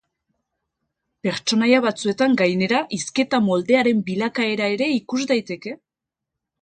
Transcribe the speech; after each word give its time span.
Pertsonaia 1.25 1.81
batzuetan, 1.83 2.33
gainera, 2.43 2.79
hizketa 2.97 3.43
moldearen 3.51 4.01
bilakaera 4.09 4.71
ere 4.79 4.89
ikus 4.95 5.21
daiteke. 5.35 5.77